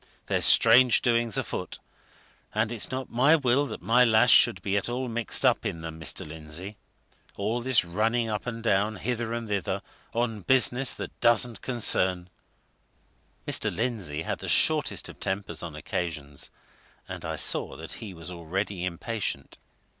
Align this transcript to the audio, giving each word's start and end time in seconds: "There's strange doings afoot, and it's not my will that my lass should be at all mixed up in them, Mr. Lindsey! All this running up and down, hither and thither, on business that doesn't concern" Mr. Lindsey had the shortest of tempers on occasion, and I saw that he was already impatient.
"There's 0.25 0.45
strange 0.45 1.03
doings 1.03 1.37
afoot, 1.37 1.77
and 2.55 2.71
it's 2.71 2.89
not 2.89 3.11
my 3.11 3.35
will 3.35 3.67
that 3.67 3.83
my 3.83 4.03
lass 4.03 4.31
should 4.31 4.59
be 4.63 4.75
at 4.75 4.89
all 4.89 5.07
mixed 5.07 5.45
up 5.45 5.63
in 5.63 5.81
them, 5.81 5.99
Mr. 6.01 6.27
Lindsey! 6.27 6.75
All 7.37 7.61
this 7.61 7.85
running 7.85 8.27
up 8.27 8.47
and 8.47 8.63
down, 8.63 8.95
hither 8.95 9.31
and 9.31 9.47
thither, 9.47 9.83
on 10.11 10.41
business 10.41 10.95
that 10.95 11.19
doesn't 11.19 11.61
concern" 11.61 12.31
Mr. 13.47 13.71
Lindsey 13.71 14.23
had 14.23 14.39
the 14.39 14.49
shortest 14.49 15.07
of 15.07 15.19
tempers 15.19 15.61
on 15.61 15.75
occasion, 15.75 16.35
and 17.07 17.23
I 17.23 17.35
saw 17.35 17.77
that 17.77 17.93
he 18.01 18.11
was 18.15 18.31
already 18.31 18.85
impatient. 18.85 19.59